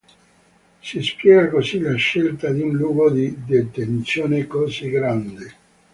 Si 0.81 0.99
spiega 1.03 1.49
così 1.51 1.77
la 1.79 1.93
scelta 1.93 2.49
di 2.49 2.61
un 2.61 2.75
luogo 2.75 3.11
di 3.11 3.35
detenzione 3.45 4.47
così 4.47 4.89
grande. 4.89 5.53